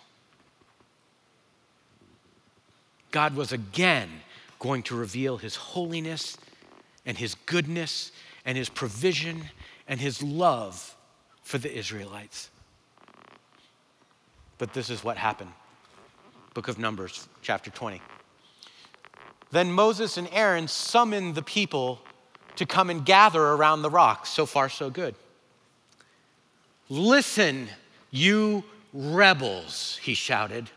[3.12, 4.10] God was again
[4.66, 6.36] going to reveal his holiness
[7.04, 8.10] and his goodness
[8.44, 9.44] and his provision
[9.86, 10.96] and his love
[11.42, 12.50] for the Israelites.
[14.58, 15.52] But this is what happened.
[16.52, 18.02] Book of Numbers, chapter 20.
[19.52, 22.00] Then Moses and Aaron summoned the people
[22.56, 24.26] to come and gather around the rock.
[24.26, 25.14] So far, so good.
[26.88, 27.68] Listen,
[28.10, 30.70] you rebels, he shouted.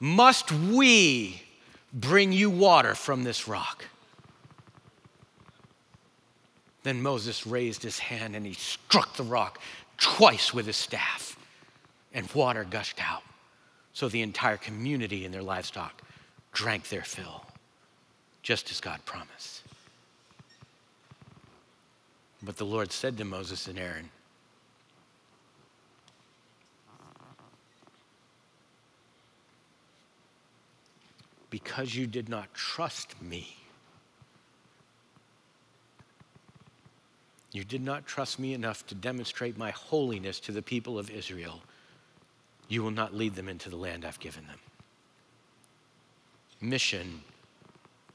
[0.00, 1.42] Must we
[1.96, 3.86] bring you water from this rock?
[6.84, 9.60] Then Moses raised his hand and he struck the rock
[9.98, 11.36] twice with his staff
[12.14, 13.24] and water gushed out.
[13.92, 16.02] So the entire community and their livestock
[16.52, 17.44] drank their fill,
[18.42, 19.62] just as God promised.
[22.42, 24.10] But the Lord said to Moses and Aaron,
[31.56, 33.56] Because you did not trust me,
[37.50, 41.62] you did not trust me enough to demonstrate my holiness to the people of Israel
[42.68, 44.58] you will not lead them into the land I've given them.
[46.60, 47.22] Mission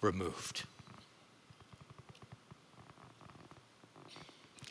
[0.01, 0.65] removed.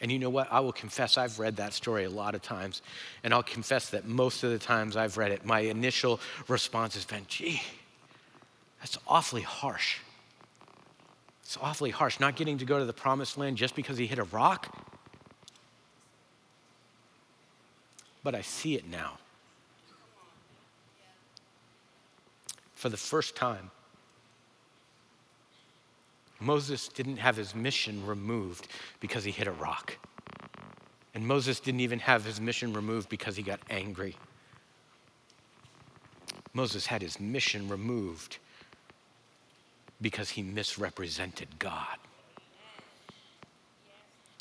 [0.01, 0.47] And you know what?
[0.53, 2.83] I will confess I've read that story a lot of times,
[3.25, 7.05] and I'll confess that most of the times I've read it, my initial response has
[7.05, 7.61] been, gee,
[8.81, 9.99] that's awfully harsh.
[11.43, 14.19] It's awfully harsh, not getting to go to the promised land just because he hit
[14.19, 14.75] a rock.
[18.23, 19.19] But I see it now.
[22.81, 23.71] for the first time.
[26.41, 28.69] Moses didn't have his mission removed
[29.01, 29.99] because he hit a rock.
[31.15, 34.17] And Moses didn't even have his mission removed because he got angry.
[36.55, 38.39] Moses had his mission removed
[40.01, 41.97] because he misrepresented God.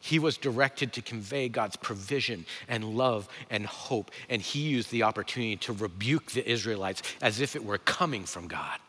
[0.01, 5.03] He was directed to convey God's provision and love and hope, and he used the
[5.03, 8.79] opportunity to rebuke the Israelites as if it were coming from God.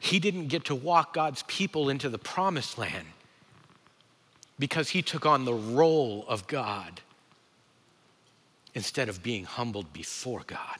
[0.00, 3.06] He didn't get to walk God's people into the promised land
[4.58, 7.00] because he took on the role of God
[8.74, 10.78] instead of being humbled before God.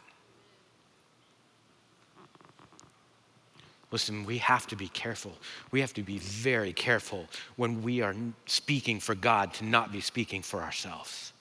[3.93, 5.33] Listen, we have to be careful.
[5.71, 7.27] We have to be very careful
[7.57, 8.15] when we are
[8.47, 11.33] speaking for God to not be speaking for ourselves.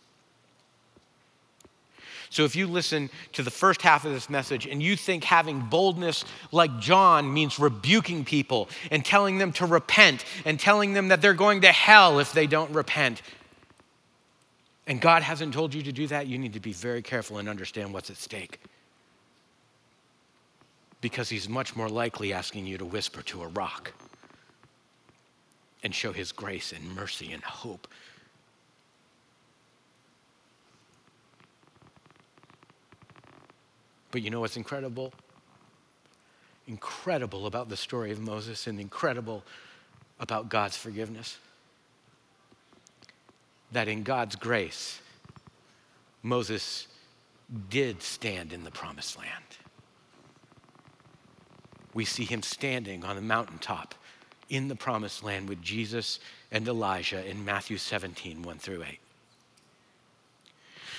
[2.30, 5.62] So, if you listen to the first half of this message and you think having
[5.62, 11.22] boldness like John means rebuking people and telling them to repent and telling them that
[11.22, 13.22] they're going to hell if they don't repent,
[14.86, 17.48] and God hasn't told you to do that, you need to be very careful and
[17.48, 18.60] understand what's at stake
[21.02, 23.93] because he's much more likely asking you to whisper to a rock
[25.84, 27.88] and show his grace and mercy and hope.
[34.12, 35.14] But you know what's incredible?
[36.68, 39.43] Incredible about the story of Moses and incredible
[40.20, 41.38] about God's forgiveness.
[43.74, 45.02] That in God's grace,
[46.24, 46.88] Moses
[47.70, 49.55] did stand in the promised land.
[51.96, 53.96] We see him standing on the mountaintop
[54.50, 56.20] in the promised land with Jesus
[56.52, 59.00] and Elijah in Matthew 17, 1 through 8.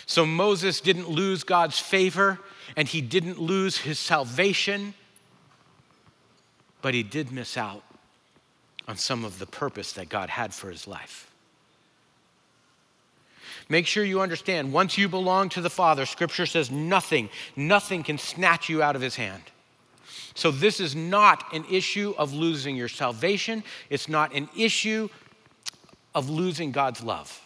[0.06, 2.40] So Moses didn't lose God's favor
[2.76, 4.94] and he didn't lose his salvation,
[6.80, 7.82] but he did miss out
[8.88, 11.30] on some of the purpose that God had for his life.
[13.68, 18.16] Make sure you understand once you belong to the Father, Scripture says nothing, nothing can
[18.16, 19.42] snatch you out of his hand.
[20.36, 23.64] So, this is not an issue of losing your salvation.
[23.88, 25.08] It's not an issue
[26.14, 27.42] of losing God's love.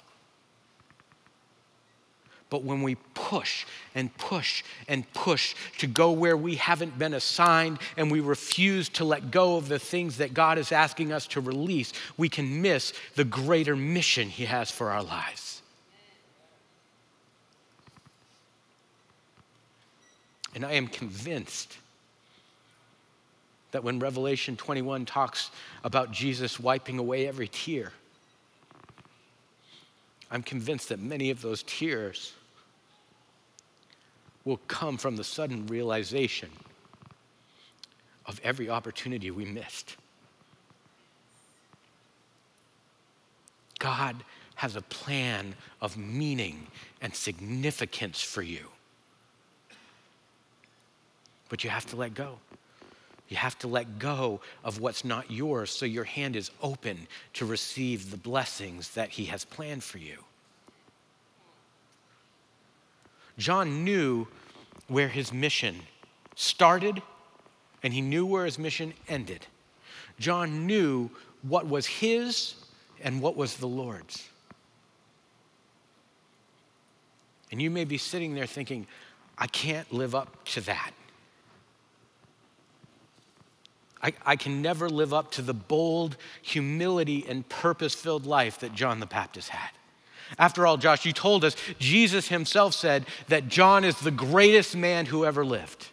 [2.51, 3.65] But when we push
[3.95, 9.05] and push and push to go where we haven't been assigned and we refuse to
[9.05, 12.93] let go of the things that God is asking us to release, we can miss
[13.15, 15.63] the greater mission He has for our lives.
[20.57, 21.79] And I am convinced
[23.73, 25.51] that when Revelation 21 talks
[25.85, 27.93] about Jesus wiping away every tear,
[30.31, 32.33] I'm convinced that many of those tears
[34.45, 36.51] will come from the sudden realization
[38.27, 39.97] of every opportunity we missed.
[43.79, 44.17] God
[44.57, 46.67] has a plan of meaning
[47.01, 48.67] and significance for you.
[51.49, 52.39] But you have to let go.
[53.31, 57.47] You have to let go of what's not yours so your hand is open to
[57.47, 60.19] receive the blessings that He has planned for you.
[63.39, 64.29] John knew
[64.89, 65.77] where his mission
[66.35, 67.01] started
[67.83, 69.47] and he knew where his mission ended.
[70.19, 71.11] John knew
[71.43, 72.55] what was his
[73.03, 74.29] and what was the Lord's.
[77.51, 78.87] And you may be sitting there thinking,
[79.39, 80.91] I can't live up to that.
[84.03, 88.75] I, I can never live up to the bold humility and purpose filled life that
[88.75, 89.71] John the Baptist had.
[90.39, 95.07] After all, Josh, you told us Jesus himself said that John is the greatest man
[95.07, 95.89] who ever lived.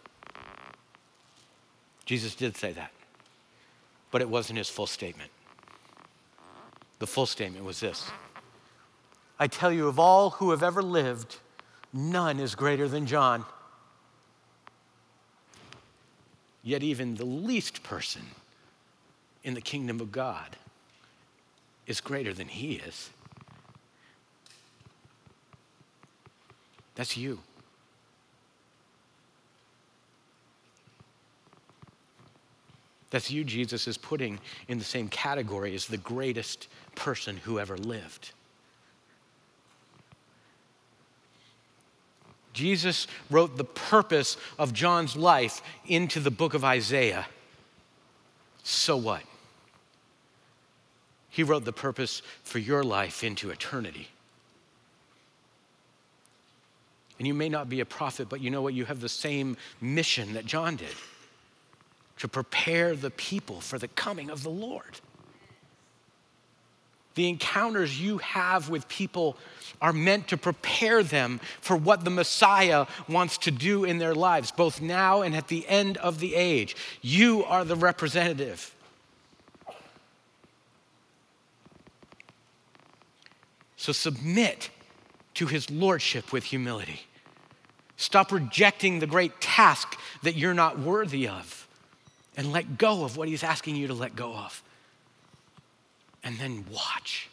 [2.06, 2.92] Jesus did say that,
[4.10, 5.30] but it wasn't his full statement.
[7.00, 8.10] The full statement was this
[9.38, 11.36] I tell you, of all who have ever lived,
[11.92, 13.44] none is greater than John.
[16.62, 18.22] Yet, even the least person
[19.44, 20.56] in the kingdom of God
[21.86, 23.10] is greater than he is.
[26.94, 27.38] That's you.
[33.10, 37.78] That's you, Jesus is putting in the same category as the greatest person who ever
[37.78, 38.32] lived.
[42.58, 47.26] Jesus wrote the purpose of John's life into the book of Isaiah.
[48.64, 49.22] So what?
[51.30, 54.08] He wrote the purpose for your life into eternity.
[57.18, 58.74] And you may not be a prophet, but you know what?
[58.74, 60.96] You have the same mission that John did
[62.16, 64.98] to prepare the people for the coming of the Lord.
[67.18, 69.36] The encounters you have with people
[69.82, 74.52] are meant to prepare them for what the Messiah wants to do in their lives,
[74.52, 76.76] both now and at the end of the age.
[77.02, 78.72] You are the representative.
[83.76, 84.70] So submit
[85.34, 87.00] to his lordship with humility.
[87.96, 91.66] Stop rejecting the great task that you're not worthy of
[92.36, 94.62] and let go of what he's asking you to let go of.
[96.24, 97.28] And then watch.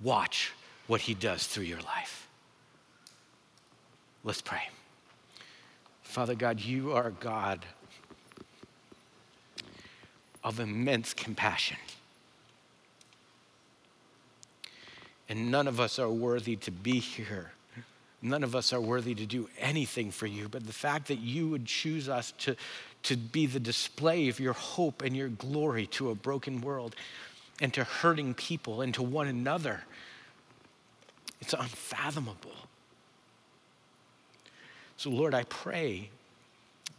[0.00, 0.52] Watch
[0.86, 2.28] what He does through your life.
[4.24, 4.68] Let's pray.
[6.02, 7.64] Father God, you are a God
[10.42, 11.76] of immense compassion.
[15.28, 17.52] And none of us are worthy to be here.
[18.22, 20.48] None of us are worthy to do anything for you.
[20.48, 22.56] But the fact that you would choose us to,
[23.04, 26.96] to be the display of your hope and your glory to a broken world
[27.60, 29.82] and to hurting people and to one another
[31.40, 32.50] it's unfathomable.
[34.96, 36.10] So, Lord, I pray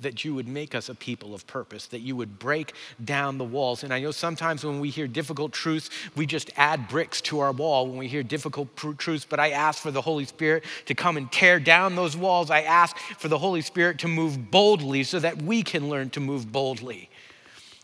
[0.01, 3.43] that you would make us a people of purpose, that you would break down the
[3.43, 3.83] walls.
[3.83, 7.51] And I know sometimes when we hear difficult truths, we just add bricks to our
[7.51, 10.95] wall when we hear difficult pr- truths, but I ask for the Holy Spirit to
[10.95, 12.49] come and tear down those walls.
[12.49, 16.21] I ask for the Holy Spirit to move boldly so that we can learn to
[16.21, 17.09] move boldly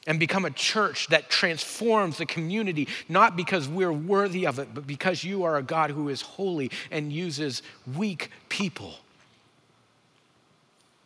[0.08, 4.86] and become a church that transforms the community, not because we're worthy of it, but
[4.86, 7.64] because you are a God who is holy and uses
[7.96, 8.96] weak people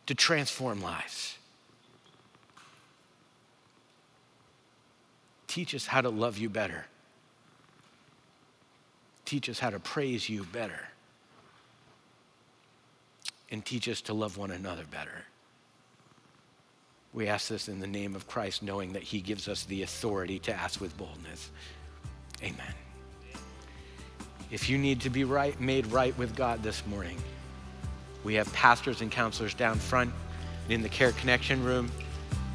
[0.05, 1.37] to transform lives.
[5.47, 6.85] Teach us how to love you better.
[9.25, 10.89] Teach us how to praise you better.
[13.51, 15.25] And teach us to love one another better.
[17.13, 20.39] We ask this in the name of Christ, knowing that He gives us the authority
[20.39, 21.49] to ask with boldness.
[22.43, 22.73] Amen.
[24.51, 27.17] If you need to be right, made right with God this morning,
[28.23, 30.11] we have pastors and counselors down front
[30.69, 31.91] in the Care Connection room,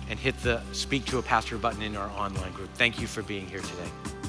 [0.09, 2.69] and hit the Speak to a Pastor button in our online group.
[2.75, 4.24] Thank you for being here today.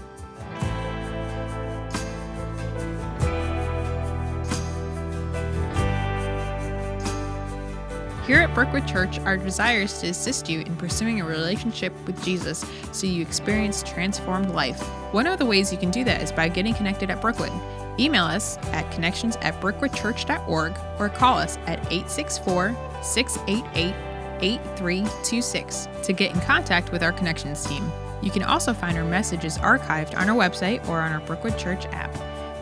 [8.28, 12.24] Here at Brookwood Church, our desire is to assist you in pursuing a relationship with
[12.24, 14.82] Jesus so you experience transformed life.
[15.14, 17.52] One of the ways you can do that is by getting connected at Brookwood.
[18.00, 23.94] Email us at connections at brookwoodchurch.org or call us at 864 688
[24.42, 27.92] 8326 to get in contact with our connections team.
[28.24, 31.86] You can also find our messages archived on our website or on our Brookwood Church
[31.92, 32.12] app.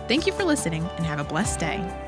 [0.09, 2.02] Thank you for listening and have a blessed day.